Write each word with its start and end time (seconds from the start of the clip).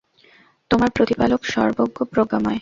তোমার 0.71 0.89
প্রতিপালক 0.89 1.41
সর্বজ্ঞ, 1.45 1.97
প্রজ্ঞাময়। 2.03 2.59